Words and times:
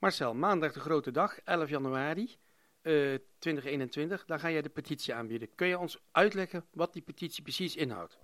Marcel, 0.00 0.34
maandag 0.34 0.72
de 0.72 0.80
grote 0.80 1.10
dag, 1.10 1.40
11 1.44 1.68
januari 1.68 2.36
eh 2.82 3.14
2021. 3.38 4.24
Dan 4.24 4.40
ga 4.40 4.50
jij 4.50 4.62
de 4.62 4.68
petitie 4.68 5.14
aanbieden. 5.14 5.54
Kun 5.54 5.66
je 5.66 5.78
ons 5.78 5.98
uitleggen 6.10 6.64
wat 6.70 6.92
die 6.92 7.02
petitie 7.02 7.42
precies 7.42 7.76
inhoudt? 7.76 8.18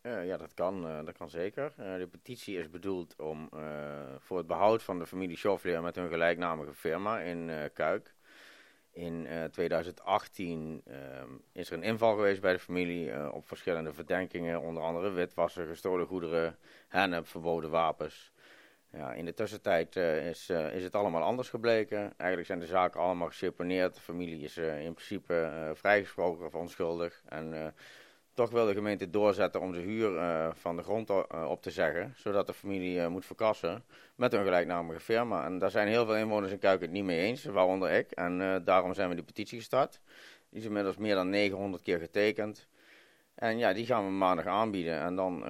Eh, 0.00 0.26
ja, 0.26 0.36
dat 0.36 0.54
kan, 0.54 0.86
eh, 0.86 1.04
dat 1.04 1.16
kan 1.16 1.30
zeker. 1.30 1.72
Eh, 1.76 1.96
de 1.96 2.06
petitie 2.06 2.58
is 2.58 2.70
bedoeld 2.70 3.14
om 3.16 3.48
eh, 3.52 3.60
voor 4.18 4.38
het 4.38 4.46
behoud 4.46 4.82
van 4.82 4.98
de 4.98 5.06
familie 5.06 5.36
Schoffleer 5.36 5.82
met 5.82 5.94
hun 5.94 6.08
gelijknamige 6.08 6.74
firma 6.74 7.20
in 7.20 7.50
eh, 7.50 7.64
Kuik. 7.72 8.14
In 8.96 9.26
eh, 9.26 9.44
2018 9.44 10.82
ehm, 10.84 11.30
is 11.52 11.70
er 11.70 11.76
een 11.76 11.82
inval 11.82 12.14
geweest 12.14 12.40
bij 12.40 12.52
de 12.52 12.58
familie 12.58 13.10
eh, 13.10 13.28
op 13.32 13.46
verschillende 13.46 13.92
verdenkingen, 13.92 14.60
onder 14.60 14.82
andere 14.82 15.10
witwassen, 15.10 15.66
gestolen 15.66 16.06
goederen, 16.06 16.58
hennep, 16.88 17.26
verboden 17.26 17.70
wapens. 17.70 18.32
Ja, 18.92 19.12
in 19.12 19.24
de 19.24 19.34
tussentijd 19.34 19.96
eh, 19.96 20.28
is, 20.28 20.48
eh, 20.48 20.74
is 20.74 20.82
het 20.82 20.94
allemaal 20.94 21.22
anders 21.22 21.48
gebleken. 21.48 21.98
Eigenlijk 21.98 22.46
zijn 22.46 22.58
de 22.58 22.66
zaken 22.66 23.00
allemaal 23.00 23.28
geseponeerd. 23.28 23.94
De 23.94 24.00
familie 24.00 24.40
is 24.40 24.56
eh, 24.56 24.84
in 24.84 24.94
principe 24.94 25.70
vrijgesproken 25.74 26.46
of 26.46 26.54
onschuldig. 26.54 27.22
En 27.28 27.74
toch 28.34 28.50
wil 28.50 28.66
de 28.66 28.72
gemeente 28.72 29.10
doorzetten 29.10 29.60
om 29.60 29.72
de 29.72 29.78
huur 29.78 30.10
van 30.54 30.76
de 30.76 30.82
grond 30.82 31.10
op 31.48 31.62
te 31.62 31.70
zeggen, 31.70 32.14
zodat 32.16 32.46
de 32.46 32.52
familie 32.52 33.08
moet 33.08 33.24
verkassen 33.24 33.84
met 34.14 34.32
een 34.32 34.44
gelijknamige 34.44 35.00
firma. 35.00 35.44
En 35.44 35.58
daar 35.58 35.70
zijn 35.70 35.88
heel 35.88 36.04
veel 36.06 36.16
inwoners 36.16 36.52
in 36.52 36.58
Kuik 36.58 36.80
het 36.80 36.90
niet 36.90 37.04
mee 37.04 37.20
eens, 37.20 37.44
waaronder 37.44 37.90
ik. 37.90 38.10
En 38.10 38.62
daarom 38.64 38.94
zijn 38.94 39.08
we 39.08 39.14
die 39.14 39.24
petitie 39.24 39.58
gestart. 39.58 40.00
Die 40.50 40.60
is 40.60 40.66
inmiddels 40.66 40.96
meer 40.96 41.14
dan 41.14 41.30
900 41.30 41.82
keer 41.82 41.98
getekend. 41.98 42.68
En 43.34 43.58
ja, 43.58 43.72
die 43.72 43.86
gaan 43.86 44.04
we 44.04 44.10
maandag 44.10 44.46
aanbieden. 44.46 45.00
En 45.00 45.16
dan 45.16 45.44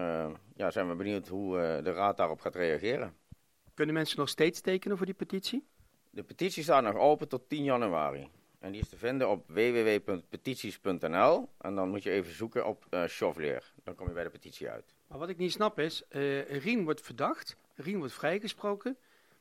ja, 0.55 0.70
zijn 0.70 0.88
we 0.88 0.94
benieuwd 0.94 1.28
hoe 1.28 1.80
de 1.82 1.92
raad 1.92 2.16
daarop 2.16 2.41
gaat 2.41 2.55
reageren. 2.55 3.14
Kunnen 3.76 3.94
mensen 3.94 4.18
nog 4.18 4.28
steeds 4.28 4.60
tekenen 4.60 4.96
voor 4.96 5.06
die 5.06 5.14
petitie? 5.14 5.66
De 6.10 6.22
petitie 6.22 6.62
staat 6.62 6.82
nog 6.82 6.94
open 6.94 7.28
tot 7.28 7.48
10 7.48 7.64
januari. 7.64 8.30
En 8.58 8.72
die 8.72 8.80
is 8.80 8.88
te 8.88 8.96
vinden 8.96 9.28
op 9.28 9.44
www.petities.nl. 9.46 11.48
En 11.58 11.74
dan 11.74 11.88
moet 11.88 12.02
je 12.02 12.10
even 12.10 12.34
zoeken 12.34 12.66
op 12.66 12.86
Chauffleer. 13.06 13.72
Dan 13.84 13.94
kom 13.94 14.08
je 14.08 14.12
bij 14.12 14.24
de 14.24 14.30
petitie 14.30 14.70
uit. 14.70 14.94
Maar 15.06 15.18
wat 15.18 15.28
ik 15.28 15.36
niet 15.36 15.52
snap 15.52 15.78
is, 15.78 16.02
eh 16.08 16.60
Rien 16.60 16.84
wordt 16.84 17.00
verdacht, 17.00 17.56
Rien 17.74 17.98
wordt 17.98 18.12
vrijgesproken, 18.12 18.96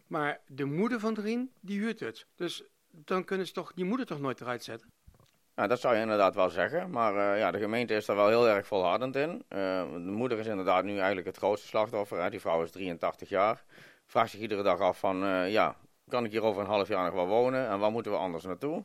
maar 0.07 0.39
de 0.47 0.65
moeder 0.65 0.99
van 0.99 1.13
Rien, 1.13 1.51
die 1.59 1.79
huurt 1.79 1.99
het. 1.99 2.25
Dus 2.35 2.63
dan 2.89 3.23
kunnen 3.23 3.47
ze 3.47 3.53
toch 3.53 3.73
die 3.73 3.85
moeder 3.85 4.05
toch 4.05 4.19
nooit 4.19 4.41
eruit 4.41 4.63
zetten? 4.63 4.91
Nou, 5.55 5.67
dat 5.67 5.79
zou 5.79 5.95
je 5.95 6.01
inderdaad 6.01 6.35
wel 6.35 6.49
zeggen. 6.49 6.89
Maar 6.89 7.33
eh, 7.33 7.39
ja, 7.39 7.51
de 7.51 7.59
gemeente 7.59 7.93
is 7.93 8.05
daar 8.05 8.15
wel 8.15 8.27
heel 8.27 8.47
erg 8.47 8.67
volhardend 8.67 9.15
in. 9.15 9.43
De 9.47 10.03
moeder 10.05 10.39
is 10.39 10.47
inderdaad 10.47 10.83
nu 10.83 10.97
eigenlijk 10.97 11.27
het 11.27 11.37
grootste 11.37 11.67
slachtoffer. 11.67 12.21
Hè. 12.21 12.29
Die 12.29 12.39
vrouw 12.39 12.63
is 12.63 12.71
83 12.71 13.29
jaar. 13.29 13.63
Vraagt 14.05 14.31
zich 14.31 14.39
iedere 14.39 14.63
dag 14.63 14.79
af 14.79 14.99
van, 14.99 15.23
eh, 15.23 15.51
ja, 15.51 15.77
kan 16.07 16.25
ik 16.25 16.31
hier 16.31 16.43
over 16.43 16.61
een 16.61 16.67
half 16.67 16.87
jaar 16.87 17.05
nog 17.05 17.13
wel 17.13 17.27
wonen? 17.27 17.67
En 17.67 17.79
waar 17.79 17.91
moeten 17.91 18.11
we 18.11 18.17
anders 18.17 18.43
naartoe? 18.43 18.83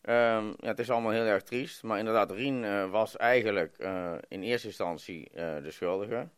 Ehm, 0.00 0.46
ja, 0.46 0.68
het 0.68 0.78
is 0.78 0.90
allemaal 0.90 1.12
heel 1.12 1.24
erg 1.24 1.42
triest. 1.42 1.82
Maar 1.82 1.98
inderdaad, 1.98 2.30
Rien 2.30 2.64
eh, 2.64 2.90
was 2.90 3.16
eigenlijk 3.16 3.78
eh, 3.78 4.14
in 4.28 4.42
eerste 4.42 4.66
instantie 4.66 5.30
de 5.34 5.70
schuldige. 5.70 6.28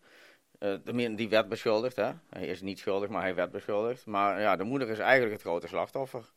Die 1.17 1.29
werd 1.29 1.49
beschuldigd, 1.49 1.97
hè. 1.97 2.13
Hij 2.31 2.47
is 2.47 2.61
niet 2.61 2.79
schuldig, 2.79 3.09
maar 3.09 3.23
hij 3.23 3.35
werd 3.35 3.51
beschuldigd. 3.51 4.07
Maar 4.07 4.41
ja, 4.41 4.57
de 4.57 4.65
moeder 4.65 4.89
is 4.89 4.99
eigenlijk 4.99 5.33
het 5.33 5.43
grote 5.43 5.67
slachtoffer. 5.67 6.31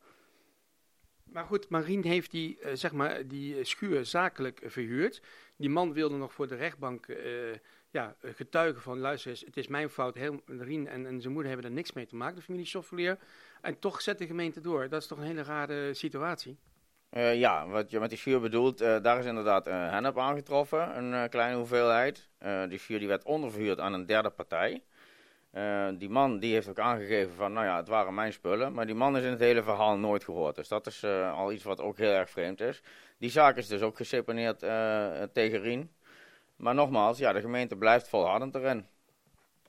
Maar 1.23 1.45
goed, 1.45 1.69
Marien 1.69 2.03
heeft 2.03 2.31
die, 2.31 2.59
zeg 2.73 2.91
maar, 2.91 3.27
die 3.27 3.63
schuur 3.63 4.05
zakelijk 4.05 4.61
verhuurd. 4.63 5.21
Die 5.57 5.69
man 5.69 5.93
wilde 5.93 6.15
nog 6.15 6.33
voor 6.33 6.47
de 6.47 6.55
rechtbank 6.55 7.05
ja, 7.95 8.15
eh, 8.21 8.33
getuigen 8.33 8.81
van, 8.81 8.99
luister 8.99 9.31
eens, 9.31 9.41
het 9.45 9.57
is 9.57 9.67
mijn 9.67 9.89
fout. 9.89 10.15
Heel, 10.15 10.41
Rien 10.45 10.87
en, 10.87 11.05
en 11.05 11.21
zijn 11.21 11.33
moeder 11.33 11.51
hebben 11.51 11.69
er 11.69 11.75
niks 11.75 11.93
mee 11.93 12.05
te 12.05 12.15
maken, 12.15 12.35
de 12.35 12.41
familie 12.41 12.65
Schoffelier. 12.65 13.17
En 13.61 13.79
toch 13.79 14.01
zet 14.01 14.17
de 14.17 14.25
gemeente 14.25 14.61
door. 14.61 14.89
Dat 14.89 15.01
is 15.01 15.07
toch 15.07 15.17
een 15.17 15.23
hele 15.23 15.43
rare 15.43 15.93
situatie. 15.93 16.57
Eh, 17.09 17.35
ja, 17.35 17.67
wat 17.67 17.91
je 17.91 17.99
met 17.99 18.09
die 18.09 18.17
schuur 18.17 18.39
bedoelt, 18.39 18.81
eh, 18.81 19.01
daar 19.01 19.19
is 19.19 19.25
inderdaad 19.25 19.67
uh, 19.67 19.89
hennep 19.89 20.17
aangetroffen, 20.17 20.97
een 20.97 21.29
kleine 21.29 21.57
hoeveelheid. 21.57 22.29
Die 22.69 22.79
schuur 22.79 22.99
die 22.99 23.07
werd 23.07 23.23
onderverhuurd 23.23 23.79
aan 23.79 23.93
een 23.93 24.05
derde 24.05 24.29
partij. 24.29 24.83
Die 25.97 26.09
man 26.09 26.39
die 26.39 26.53
heeft 26.53 26.69
ook 26.69 26.79
aangegeven 26.79 27.33
van, 27.35 27.53
nou 27.53 27.65
ja, 27.65 27.77
het 27.77 27.87
waren 27.87 28.13
mijn 28.13 28.33
spullen. 28.33 28.73
Maar 28.73 28.85
die 28.85 28.95
man 28.95 29.17
is 29.17 29.23
in 29.23 29.29
het 29.29 29.39
hele 29.39 29.63
verhaal 29.63 29.97
nooit 29.97 30.23
gehoord. 30.23 30.55
Dus 30.55 30.67
dat 30.67 30.87
is 30.87 31.03
al 31.33 31.51
iets 31.51 31.63
wat 31.63 31.81
ook 31.81 31.97
heel 31.97 32.11
erg 32.11 32.29
vreemd 32.29 32.61
is. 32.61 32.81
Die 33.17 33.29
zaak 33.29 33.57
is 33.57 33.67
dus 33.67 33.81
ook 33.81 33.97
geseponeerd 33.97 34.59
tegen 35.33 35.61
Rien. 35.61 35.91
Maar 36.55 36.75
nogmaals, 36.75 37.17
ja, 37.17 37.33
de 37.33 37.41
gemeente 37.41 37.75
blijft 37.75 38.07
volhardend 38.07 38.55
erin. 38.55 38.85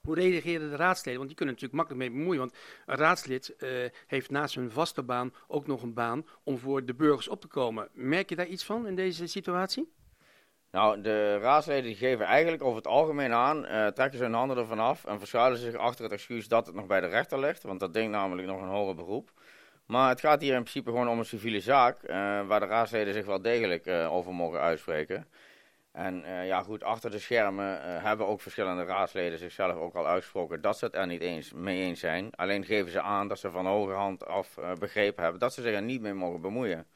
Hoe 0.07 0.15
reageerden 0.15 0.71
de 0.71 0.77
raadsleden? 0.77 1.17
Want 1.17 1.29
die 1.29 1.37
kunnen 1.37 1.55
natuurlijk 1.55 1.81
makkelijk 1.81 2.11
mee 2.11 2.19
bemoeien. 2.19 2.41
Want 2.41 2.55
een 2.87 2.97
raadslid 2.97 3.57
eh, 3.57 3.71
heeft 4.07 4.31
naast 4.31 4.55
hun 4.55 4.71
vaste 4.71 5.03
baan 5.03 5.35
ook 5.49 5.67
nog 5.67 5.83
een 5.83 5.95
baan 5.95 6.27
om 6.45 6.59
voor 6.59 6.85
de 6.85 6.95
burgers 6.95 7.29
op 7.29 7.41
te 7.41 7.47
komen. 7.47 7.89
Merk 7.93 8.29
je 8.29 8.37
daar 8.37 8.47
iets 8.47 8.65
van 8.65 8.87
in 8.87 8.95
deze 8.95 9.27
situatie? 9.27 9.95
Nou, 10.71 11.01
de 11.01 11.39
raadsleden 11.39 11.85
die 11.85 11.97
geven 11.97 12.25
eigenlijk 12.25 12.63
over 12.63 12.77
het 12.77 12.87
algemeen 12.87 13.33
aan, 13.33 13.67
eh, 13.67 13.87
trekken 13.87 14.19
ze 14.19 14.25
hun 14.25 14.35
handen 14.35 14.57
ervan 14.57 14.79
af 14.79 15.05
en 15.05 15.19
verschuilen 15.19 15.59
zich 15.59 15.75
achter 15.75 16.05
het 16.05 16.13
excuus 16.13 16.49
dat 16.49 16.67
het 16.67 16.75
nog 16.75 16.87
bij 16.87 17.01
de 17.01 17.07
rechter 17.07 17.39
ligt, 17.39 17.63
want 17.63 17.81
dat 17.81 17.95
ding 17.95 18.11
namelijk 18.11 18.49
nog 18.49 18.61
een 18.61 18.69
hoger 18.69 18.95
beroep. 18.95 19.31
Maar 19.87 20.09
het 20.09 20.21
gaat 20.21 20.41
hier 20.41 20.55
in 20.55 20.61
principe 20.61 20.91
gewoon 20.91 21.09
om 21.09 21.19
een 21.19 21.25
civiele 21.25 21.61
zaak, 21.61 22.03
eh, 22.03 22.47
waar 22.47 22.61
de 22.61 22.67
raadsleden 22.67 23.15
zich 23.15 23.27
wel 23.27 23.43
degelijk 23.43 23.87
over 24.11 24.35
mogen 24.35 24.61
uitspreken. 24.61 25.27
En 25.97 26.25
eh, 26.25 26.47
ja 26.47 26.63
goed, 26.63 26.83
achter 26.83 27.11
de 27.11 27.19
schermen 27.19 27.83
eh, 27.83 28.03
hebben 28.03 28.27
ook 28.27 28.41
verschillende 28.41 28.85
raadsleden 28.85 29.39
zichzelf 29.39 29.75
ook 29.75 29.95
al 29.95 30.07
uitgesproken 30.07 30.61
dat 30.61 30.79
ze 30.79 30.85
het 30.85 30.95
er 30.95 31.07
niet 31.07 31.21
eens 31.21 31.53
mee 31.53 31.83
eens 31.83 32.01
zijn. 32.01 32.31
Alleen 32.35 32.65
geven 32.65 32.91
ze 32.91 33.01
aan 33.01 33.29
dat 33.29 33.39
ze 33.39 33.51
van 33.51 33.67
hoge 33.67 33.93
hand 33.93 34.27
af 34.27 34.57
eh, 34.57 34.73
begrepen 34.73 35.23
hebben 35.23 35.41
dat 35.41 35.55
ze 35.55 35.63
zich 35.63 35.75
er 35.75 35.83
niet 35.83 36.01
mee 36.01 36.15
mogen 36.15 36.41
bemoeien. 36.41 36.87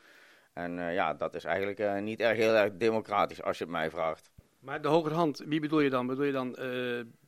En 0.52 0.92
ja, 0.92 1.14
dat 1.14 1.34
is 1.34 1.44
eigenlijk 1.44 2.00
niet 2.00 2.20
erg 2.20 2.36
heel 2.36 2.54
erg 2.54 2.76
democratisch 2.76 3.42
als 3.42 3.58
je 3.58 3.64
het 3.64 3.72
mij 3.72 3.90
vraagt. 3.90 4.30
Maar 4.58 4.82
de 4.82 4.88
hogerhand, 4.88 5.42
wie 5.46 5.60
bedoel 5.60 5.80
je 5.80 5.90
dan? 5.90 6.06
Bedoel 6.06 6.24
je 6.24 6.32
dan 6.32 6.56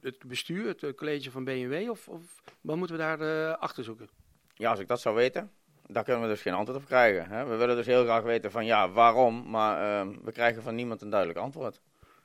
het 0.01 0.19
bestuur, 0.27 0.67
het 0.67 0.95
college 0.95 1.31
van 1.31 1.45
BMW 1.45 1.91
of, 1.91 2.09
of 2.09 2.43
wat 2.61 2.77
moeten 2.77 2.97
we 2.97 3.03
daar 3.03 3.57
achter 3.57 3.85
zoeken? 3.85 4.09
Ja, 4.55 4.71
als 4.71 4.79
ik 4.79 4.89
dat 4.89 5.01
zou 5.01 5.15
weten, 5.15 5.51
daar 5.87 6.05
kunnen 6.05 6.23
we 6.23 6.29
dus 6.29 6.43
geen 6.43 6.53
antwoord 6.53 6.79
op 6.79 6.87
krijgen. 6.87 7.29
Hè? 7.29 7.45
We 7.47 7.57
willen 7.57 7.77
dus 7.77 7.87
heel 7.87 8.03
graag 8.03 8.23
weten 8.23 8.51
van 8.51 8.65
ja, 8.65 8.91
waarom, 8.91 9.51
maar 9.51 10.07
uh, 10.07 10.15
we 10.23 10.33
krijgen 10.33 10.63
van 10.63 10.75
niemand 10.75 11.03
een 11.03 11.11
duidelijk 11.11 11.41
antwoord. 11.41 11.81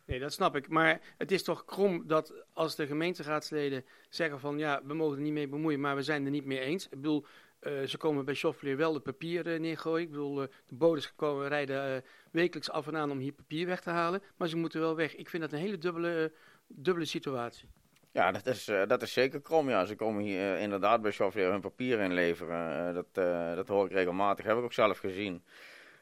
Nee, 0.06 0.20
dat 0.20 0.34
snap 0.34 0.56
ik. 0.56 0.70
Maar 0.70 1.02
het 1.18 1.32
is 1.32 1.44
toch 1.44 1.66
krom 1.66 2.08
dat 2.08 2.34
als 2.54 2.76
de 2.76 2.88
gemeenteraadsleden 2.88 3.86
zeggen 4.10 4.40
van 4.40 4.58
ja, 4.58 4.82
we 4.84 4.94
mogen 4.94 5.18
er 5.18 5.24
niet 5.24 5.34
mee 5.34 5.48
bemoeien, 5.48 5.80
maar 5.80 5.96
we 5.96 6.02
zijn 6.02 6.26
er 6.26 6.32
niet 6.32 6.46
mee 6.46 6.60
eens. 6.60 6.84
Ik 6.84 6.90
bedoel, 6.90 7.26
uh, 7.62 7.84
ze 7.84 7.98
komen 7.98 8.26
bij 8.26 8.34
Schoffelier 8.34 8.78
wel 8.78 8.94
de 8.94 9.00
papier 9.00 9.48
uh, 9.48 9.60
neergooien. 9.60 10.06
Ik 10.06 10.12
bedoel, 10.12 10.42
uh, 10.42 10.48
de 10.66 10.76
bodes 10.76 11.16
komen, 11.16 11.48
rijden 11.48 12.04
wekelijks 12.32 12.70
af 12.70 12.88
en 12.88 12.98
aan 12.98 13.12
om 13.12 13.20
hier 13.20 13.32
papier 13.32 13.66
weg 13.66 13.82
te 13.82 13.90
halen. 13.90 14.22
Maar 14.38 14.48
ze 14.48 14.58
moeten 14.58 14.80
wel 14.80 14.96
weg. 14.96 15.16
Ik 15.16 15.30
vind 15.30 15.44
dat 15.44 15.52
een 15.52 15.60
hele 15.60 15.78
dubbele, 15.78 16.32
dubbele 16.68 17.06
situatie. 17.06 17.70
Ja, 18.18 18.32
dat 18.32 18.46
is, 18.46 18.72
dat 18.88 19.02
is 19.02 19.14
zeker 19.14 19.42
krom. 19.42 19.70
Ja. 19.70 19.86
Ze 19.86 19.96
komen 19.96 20.24
hier 20.24 20.58
inderdaad 20.58 21.02
bij 21.02 21.12
Schoffelier 21.12 21.52
hun 21.52 21.62
papier 21.62 22.00
inleveren. 22.00 22.94
dat, 22.94 23.26
dat 23.56 23.68
hoor 23.68 23.86
ik 23.86 23.92
regelmatig, 23.92 24.46
heb 24.46 24.58
ik 24.58 24.64
ook 24.64 24.74
zelf 24.74 24.98
gezien. 24.98 25.44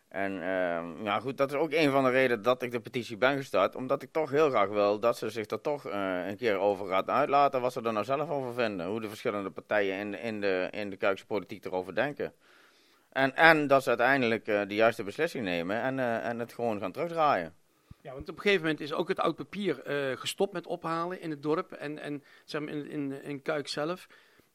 En 0.08 0.32
uh, 0.34 1.04
ja, 1.04 1.20
goed, 1.20 1.38
dat 1.38 1.52
is 1.52 1.58
ook 1.58 1.72
een 1.72 1.92
van 1.92 2.04
de 2.04 2.10
redenen 2.10 2.44
dat 2.44 2.62
ik 2.62 2.72
de 2.72 2.80
petitie 2.80 3.18
ben 3.18 3.38
gestart. 3.38 3.76
Omdat 3.76 4.02
ik 4.02 4.12
toch 4.12 4.30
heel 4.30 4.50
graag 4.50 4.70
wil 4.70 5.00
dat 5.00 5.18
ze 5.18 5.30
zich 5.30 5.50
er 5.50 5.62
toch 5.62 5.84
een 6.26 6.38
keer 6.38 6.58
over 6.58 6.88
gaat 6.88 7.10
uitlaten. 7.10 7.62
Wat 7.62 7.74
ze 7.74 7.82
er 7.82 7.94
nou 7.94 8.06
zelf 8.06 8.30
over 8.30 8.54
vinden. 8.54 8.86
Hoe 8.86 9.02
de 9.02 9.10
verschillende 9.10 9.50
partijen 9.50 10.00
in 10.00 10.12
de, 10.12 10.18
in 10.18 10.42
de, 10.42 10.68
in 10.72 10.90
de 10.90 10.98
Kuikse 10.98 11.26
politiek 11.26 11.66
erover 11.66 11.96
denken. 11.96 12.34
En, 13.12 13.36
en 13.36 13.68
dat 13.68 13.84
ze 13.84 13.90
uiteindelijk 13.90 14.46
de 14.46 14.76
juiste 14.76 15.04
beslissing 15.04 15.44
nemen 15.44 15.82
en, 15.82 16.00
en 16.00 16.40
het 16.40 16.54
gewoon 16.54 16.80
gaan 16.80 16.92
terugdraaien. 16.92 17.54
Ja, 18.06 18.14
want 18.14 18.30
op 18.30 18.36
een 18.36 18.42
gegeven 18.42 18.62
moment 18.62 18.82
is 18.82 18.94
ook 18.94 19.08
het 19.08 19.20
oud 19.20 19.36
papier 19.36 19.82
gestopt 20.18 20.54
met 20.54 20.68
ophalen 20.68 21.22
in 21.22 21.30
het 21.30 21.44
dorp 21.44 21.72
en, 21.72 22.00
en 22.00 22.24
zeg 22.44 22.62
maar 22.62 22.74
in, 22.74 22.88
in, 22.90 23.24
in 23.24 23.42
Kuik 23.42 23.68
zelf. 23.68 24.08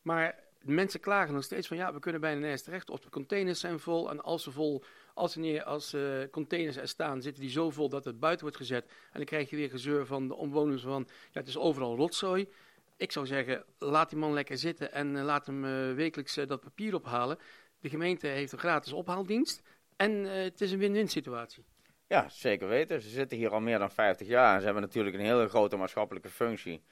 Maar 0.03 0.39
mensen 0.63 1.01
klagen 1.01 1.35
nog 1.35 1.45
steeds 1.45 1.69
van 1.69 1.77
ja, 1.77 1.93
we 1.93 1.99
kunnen 1.99 2.21
bijna 2.21 2.41
nergens 2.41 2.63
terecht. 2.63 2.91
Of 2.91 3.01
de 3.01 3.09
containers 3.09 3.61
zijn 3.61 3.81
vol 3.81 4.11
en 4.11 4.23
als 4.23 4.43
ze 4.43 4.51
vol 4.51 4.85
als, 5.15 5.35
wanneer, 5.35 5.65
als 5.65 5.95
uh, 5.95 6.23
containers 6.31 6.77
er 6.77 6.89
staan, 6.89 7.23
zitten 7.23 7.43
die 7.43 7.51
zo 7.51 7.71
vol 7.71 7.89
dat 7.89 8.05
het 8.05 8.21
buiten 8.21 8.43
wordt 8.43 8.57
gezet. 8.57 8.85
En 8.85 9.13
dan 9.13 9.25
krijg 9.25 9.51
je 9.51 9.57
weer 9.57 9.71
gezeur 9.71 10.07
van 10.07 10.29
de 10.29 10.35
omwoners 10.35 10.83
van, 10.83 11.09
ja, 11.09 11.41
het 11.41 11.49
is 11.49 11.59
overal 11.59 11.97
rotzooi. 11.97 12.49
Ik 12.97 13.13
zou 13.13 13.27
zeggen, 13.27 13.65
laat 13.79 14.11
die 14.11 14.19
man 14.19 14.33
lekker 14.33 14.59
zitten 14.59 14.93
en 14.93 15.15
uh, 15.15 15.25
laat 15.25 15.47
hem 15.47 15.65
uh, 15.65 15.95
wekelijks 15.95 16.35
dat 16.35 16.61
papier 16.61 16.95
ophalen. 16.95 17.39
De 17.81 17.89
gemeente 17.89 18.27
heeft 18.27 18.53
een 18.53 18.59
gratis 18.59 18.93
ophaaldienst 18.93 19.63
en 19.97 20.25
het 20.25 20.61
is 20.61 20.73
een 20.73 20.79
win-win 20.79 21.09
situatie. 21.09 21.65
Ja, 22.11 22.29
zeker 22.29 22.69
weten. 22.69 23.03
Ze 23.03 23.09
zitten 23.09 23.39
hier 23.39 23.51
al 23.51 23.61
meer 23.61 23.79
dan 23.79 23.91
50 23.91 24.27
jaar 24.27 24.55
en 24.55 24.59
ze 24.59 24.65
hebben 24.65 24.83
natuurlijk 24.83 25.17
een 25.17 25.25
hele 25.25 25.49
grote 25.49 25.77
maatschappelijke 25.77 26.29
functie. 26.29 26.83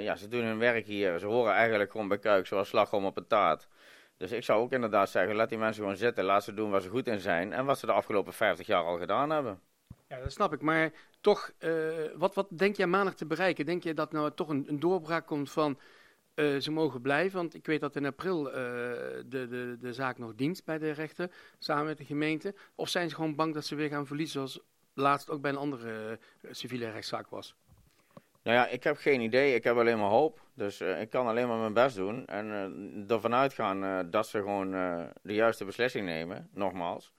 ja, 0.00 0.16
ze 0.16 0.28
doen 0.28 0.44
hun 0.44 0.58
werk 0.58 0.86
hier. 0.86 1.18
Ze 1.18 1.26
horen 1.26 1.52
eigenlijk 1.52 1.90
gewoon 1.90 2.08
bij 2.08 2.18
Kuik 2.18 2.46
zoals 2.46 2.68
slagroom 2.68 3.04
op 3.04 3.16
een 3.16 3.26
taart. 3.26 3.68
Dus 4.16 4.32
ik 4.32 4.44
zou 4.44 4.60
ook 4.60 4.72
inderdaad 4.72 5.10
zeggen, 5.10 5.34
laat 5.34 5.48
die 5.48 5.58
mensen 5.58 5.82
gewoon 5.82 5.96
zitten. 5.96 6.24
Laat 6.24 6.44
ze 6.44 6.54
doen 6.54 6.70
waar 6.70 6.80
ze 6.80 6.88
goed 6.88 7.06
in 7.06 7.20
zijn 7.20 7.52
en 7.52 7.64
wat 7.64 7.78
ze 7.78 7.86
de 7.86 7.92
afgelopen 7.92 8.32
50 8.32 8.66
jaar 8.66 8.84
al 8.84 8.98
gedaan 8.98 9.30
hebben. 9.30 9.60
Ja, 10.08 10.18
dat 10.18 10.32
snap 10.32 10.52
ik. 10.52 10.60
Maar 10.60 10.92
toch, 11.20 11.52
uh, 11.58 11.70
wat, 12.14 12.34
wat 12.34 12.46
denk 12.50 12.76
jij 12.76 12.86
maandag 12.86 13.14
te 13.14 13.26
bereiken? 13.26 13.66
Denk 13.66 13.82
je 13.82 13.94
dat 13.94 14.12
nou 14.12 14.30
toch 14.34 14.48
een, 14.48 14.64
een 14.68 14.80
doorbraak 14.80 15.26
komt 15.26 15.50
van 15.50 15.78
eh, 16.34 16.56
ze 16.56 16.70
mogen 16.70 17.00
blijven, 17.00 17.38
want 17.38 17.54
ik 17.54 17.66
weet 17.66 17.80
dat 17.80 17.96
in 17.96 18.06
april 18.06 18.50
eh, 18.50 18.54
de, 19.26 19.46
de, 19.48 19.76
de 19.80 19.92
zaak 19.92 20.18
nog 20.18 20.34
dient 20.34 20.64
bij 20.64 20.78
de 20.78 20.90
rechter, 20.90 21.30
samen 21.58 21.84
met 21.84 21.98
de 21.98 22.04
gemeente. 22.04 22.54
Of 22.74 22.88
zijn 22.88 23.08
ze 23.08 23.14
gewoon 23.14 23.34
bang 23.34 23.54
dat 23.54 23.64
ze 23.64 23.74
weer 23.74 23.88
gaan 23.88 24.06
verliezen, 24.06 24.32
zoals 24.32 24.60
laatst 24.94 25.30
ook 25.30 25.40
bij 25.40 25.50
een 25.50 25.56
andere 25.56 26.18
uh, 26.42 26.50
civiele 26.52 26.90
rechtszaak 26.90 27.28
was? 27.28 27.54
Nou 28.42 28.56
ja, 28.56 28.66
ik 28.66 28.84
heb 28.84 28.96
geen 28.96 29.20
idee. 29.20 29.54
Ik 29.54 29.64
heb 29.64 29.76
alleen 29.76 29.98
maar 29.98 30.08
hoop. 30.08 30.40
Dus 30.54 30.80
ik 30.80 31.10
kan 31.10 31.26
alleen 31.26 31.48
maar 31.48 31.58
mijn 31.58 31.72
best 31.72 31.96
doen. 31.96 32.26
En 32.26 33.04
ervan 33.08 33.34
uitgaan 33.34 34.10
dat 34.10 34.26
ze 34.26 34.38
gewoon 34.38 34.70
de 35.22 35.34
juiste 35.34 35.64
beslissing 35.64 36.06
nemen, 36.06 36.48
nogmaals. 36.52 37.12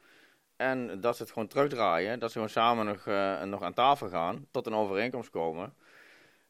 En 0.55 1.01
dat 1.01 1.15
ze 1.15 1.21
het 1.23 1.31
gewoon 1.31 1.47
terugdraaien. 1.47 2.19
Dat 2.19 2.31
ze 2.31 2.33
gewoon 2.33 2.49
samen 2.49 2.85
nog, 2.85 3.05
nog 3.45 3.61
aan 3.61 3.73
tafel 3.73 4.09
gaan, 4.09 4.47
tot 4.51 4.67
een 4.67 4.73
overeenkomst 4.73 5.29
komen 5.29 5.73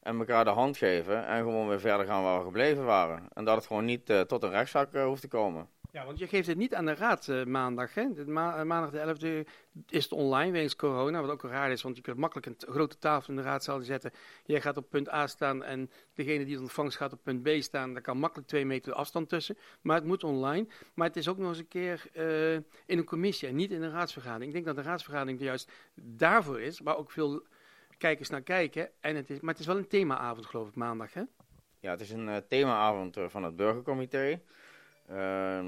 en 0.05 0.19
elkaar 0.19 0.43
de 0.43 0.49
hand 0.49 0.77
geven 0.77 1.25
en 1.25 1.43
gewoon 1.43 1.67
weer 1.67 1.79
verder 1.79 2.05
gaan 2.05 2.23
waar 2.23 2.37
we 2.37 2.45
gebleven 2.45 2.85
waren. 2.85 3.27
En 3.33 3.45
dat 3.45 3.55
het 3.55 3.65
gewoon 3.65 3.85
niet 3.85 4.09
uh, 4.09 4.21
tot 4.21 4.43
een 4.43 4.49
rechtszaak 4.49 4.93
uh, 4.93 5.05
hoeft 5.05 5.21
te 5.21 5.27
komen. 5.27 5.67
Ja, 5.91 6.05
want 6.05 6.19
je 6.19 6.27
geeft 6.27 6.47
het 6.47 6.57
niet 6.57 6.75
aan 6.75 6.85
de 6.85 6.93
raad 6.93 7.27
uh, 7.27 7.43
maandag. 7.43 7.93
Hè? 7.93 8.25
Maandag 8.25 8.89
de 8.89 9.43
11e 9.45 9.49
is 9.89 10.03
het 10.03 10.11
online 10.11 10.51
wegens 10.51 10.75
corona, 10.75 11.21
wat 11.21 11.29
ook 11.29 11.43
raar 11.43 11.71
is, 11.71 11.81
want 11.81 11.95
je 11.95 12.01
kunt 12.01 12.17
makkelijk 12.17 12.47
een 12.47 12.55
grote 12.57 12.97
tafel 12.97 13.29
in 13.29 13.35
de 13.35 13.41
raadzaal 13.41 13.81
zetten. 13.81 14.11
Jij 14.45 14.61
gaat 14.61 14.77
op 14.77 14.89
punt 14.89 15.11
A 15.13 15.27
staan 15.27 15.63
en 15.63 15.91
degene 16.13 16.43
die 16.43 16.53
het 16.53 16.61
ontvangt 16.61 16.95
gaat 16.95 17.13
op 17.13 17.19
punt 17.23 17.43
B 17.43 17.49
staan. 17.59 17.93
Daar 17.93 18.01
kan 18.01 18.17
makkelijk 18.17 18.47
twee 18.47 18.65
meter 18.65 18.93
afstand 18.93 19.29
tussen. 19.29 19.57
Maar 19.81 19.95
het 19.95 20.05
moet 20.05 20.23
online. 20.23 20.67
Maar 20.93 21.07
het 21.07 21.17
is 21.17 21.27
ook 21.27 21.37
nog 21.37 21.49
eens 21.49 21.59
een 21.59 21.67
keer 21.67 22.09
in 22.85 22.97
een 22.97 23.05
commissie 23.05 23.47
en 23.47 23.55
niet 23.55 23.71
in 23.71 23.83
een 23.83 23.91
raadsvergadering. 23.91 24.47
Ik 24.47 24.53
denk 24.53 24.65
dat 24.65 24.75
de 24.75 24.89
raadsvergadering 24.89 25.39
juist 25.39 25.71
daarvoor 25.93 26.61
is, 26.61 26.81
maar 26.81 26.97
ook 26.97 27.11
veel 27.11 27.43
kijkers 27.97 28.29
naar 28.29 28.41
kijken. 28.41 28.89
En 28.99 29.15
het 29.15 29.29
is, 29.29 29.39
maar 29.39 29.51
het 29.51 29.59
is 29.59 29.67
wel 29.67 29.77
een 29.77 29.87
themaavond, 29.87 30.45
geloof 30.45 30.67
ik, 30.67 30.75
maandag, 30.75 31.13
hè? 31.13 31.21
Ja, 31.79 31.91
het 31.91 32.01
is 32.01 32.11
een 32.11 32.27
uh, 32.27 32.35
themaavond 32.47 33.17
uh, 33.17 33.25
van 33.27 33.43
het 33.43 33.55
burgercomité. 33.55 34.41
Uh, 35.11 35.65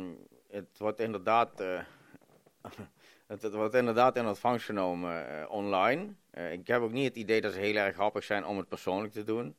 het 0.50 0.78
wordt 0.78 1.00
inderdaad... 1.00 1.62
Uh, 1.62 1.80
het, 3.28 3.42
het, 3.42 3.54
wordt 3.54 3.74
inderdaad 3.74 4.16
in 4.16 4.28
ontvangst 4.28 4.66
genomen 4.66 5.50
online. 5.50 6.14
ik 6.52 6.68
heb 6.68 6.82
ook 6.82 6.92
niet 6.92 7.08
het 7.08 7.16
idee 7.16 7.42
dat 7.42 7.54
ze 7.54 7.60
heel 7.60 7.76
erg 7.76 7.96
grappig 7.96 8.24
zijn 8.24 8.46
om 8.46 8.58
het 8.58 8.68
persoonlijk 8.68 9.14
te 9.14 9.24
doen. 9.24 9.56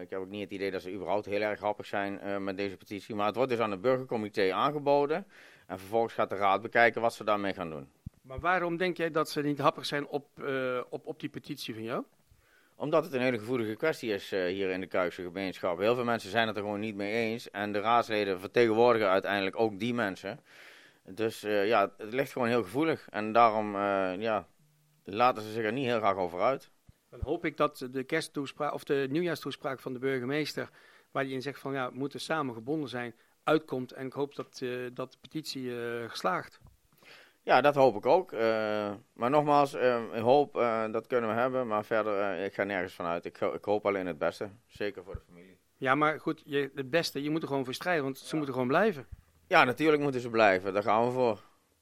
ik 0.00 0.10
heb 0.10 0.20
ook 0.20 0.28
niet 0.28 0.42
het 0.42 0.50
idee 0.50 0.70
dat 0.70 0.82
ze 0.82 0.92
überhaupt 0.92 1.26
heel 1.26 1.40
erg 1.40 1.58
grappig 1.58 1.86
zijn 1.86 2.44
met 2.44 2.56
deze 2.56 2.76
petitie. 2.76 3.14
Maar 3.14 3.26
het 3.26 3.36
wordt 3.36 3.50
dus 3.50 3.60
aan 3.60 3.70
het 3.70 3.80
burgercomité 3.80 4.52
aangeboden. 4.52 5.26
En 5.66 5.78
vervolgens 5.78 6.14
gaat 6.14 6.28
de 6.30 6.36
raad 6.36 6.62
bekijken 6.62 7.00
wat 7.00 7.14
ze 7.14 7.24
daarmee 7.24 7.54
gaan 7.54 7.70
doen. 7.70 7.88
Maar 8.30 8.40
waarom 8.40 8.76
denk 8.76 8.96
jij 8.96 9.10
dat 9.10 9.30
ze 9.30 9.42
niet 9.42 9.58
happig 9.58 9.86
zijn 9.86 10.06
op, 10.06 10.26
uh, 10.38 10.80
op, 10.88 11.06
op 11.06 11.20
die 11.20 11.28
petitie 11.28 11.74
van 11.74 11.82
jou? 11.82 12.04
Omdat 12.76 13.04
het 13.04 13.12
een 13.12 13.20
hele 13.20 13.38
gevoelige 13.38 13.74
kwestie 13.74 14.12
is 14.12 14.32
uh, 14.32 14.44
hier 14.44 14.70
in 14.70 14.80
de 14.80 14.86
Kuikse 14.86 15.22
gemeenschap. 15.22 15.78
Heel 15.78 15.94
veel 15.94 16.04
mensen 16.04 16.30
zijn 16.30 16.46
het 16.46 16.56
er 16.56 16.62
gewoon 16.62 16.80
niet 16.80 16.94
mee 16.94 17.12
eens. 17.12 17.50
En 17.50 17.72
de 17.72 17.80
raadsleden 17.80 18.40
vertegenwoordigen 18.40 19.08
uiteindelijk 19.08 19.60
ook 19.60 19.78
die 19.78 19.94
mensen. 19.94 20.40
Dus 21.04 21.44
uh, 21.44 21.66
ja, 21.66 21.92
het 21.96 22.12
ligt 22.12 22.32
gewoon 22.32 22.48
heel 22.48 22.62
gevoelig. 22.62 23.08
En 23.08 23.32
daarom 23.32 23.76
ja, 24.20 24.46
laten 25.04 25.42
ze 25.42 25.52
zich 25.52 25.64
er 25.64 25.72
niet 25.72 25.86
heel 25.86 25.98
graag 25.98 26.16
over 26.16 26.40
uit. 26.40 26.70
Dan 27.08 27.20
hoop 27.22 27.44
ik 27.44 27.56
dat 27.56 27.88
de 27.90 28.04
kersttoespraak 28.04 28.74
of 28.74 28.84
de 28.84 29.06
nieuwjaarstoespraak 29.10 29.80
van 29.80 29.92
de 29.92 29.98
burgemeester, 29.98 30.70
waar 31.10 31.24
hij 31.24 31.32
in 31.32 31.42
zegt 31.42 31.60
van 31.60 31.72
ja, 31.72 31.90
we 31.90 31.98
moeten 31.98 32.20
samen 32.20 32.54
gebonden 32.54 32.88
zijn, 32.88 33.14
uitkomt. 33.44 33.92
En 33.92 34.06
ik 34.06 34.12
hoop 34.12 34.34
dat, 34.34 34.62
dat 34.92 35.12
de 35.12 35.18
petitie 35.20 35.72
geslaagd. 36.08 36.60
Ja, 37.42 37.60
dat 37.60 37.74
hoop 37.74 37.96
ik 37.96 38.06
ook. 38.06 38.32
Uh, 38.32 38.40
maar 39.12 39.30
nogmaals, 39.30 39.74
uh, 39.74 40.20
hoop, 40.22 40.56
uh, 40.56 40.92
dat 40.92 41.06
kunnen 41.06 41.30
we 41.30 41.40
hebben. 41.40 41.66
Maar 41.66 41.84
verder, 41.84 42.44
ik 42.44 42.54
ga 42.54 42.64
nergens 42.64 42.94
vanuit. 42.94 43.24
Ik, 43.24 43.40
ik, 43.40 43.64
hoop 43.64 43.86
alleen 43.86 44.06
het 44.06 44.18
beste. 44.18 44.50
Zeker 44.66 45.04
voor 45.04 45.14
de 45.14 45.20
familie. 45.26 45.58
Ja, 45.76 45.94
maar 45.94 46.20
goed, 46.20 46.42
je, 46.44 46.70
het 46.74 46.90
beste, 46.90 47.22
je 47.22 47.30
moet 47.30 47.42
er 47.42 47.48
gewoon 47.48 47.64
voor 47.64 47.74
strijden, 47.74 48.04
want 48.04 48.18
ze 48.18 48.36
moeten 48.36 48.54
gewoon 48.54 48.68
blijven. 48.68 49.06
Ja, 49.46 49.64
natuurlijk 49.64 50.02
moeten 50.02 50.20
ze 50.20 50.30
blijven. 50.30 50.72
Daar 50.72 50.82
gaan 50.82 51.04
we 51.04 51.10
voor. 51.10 51.49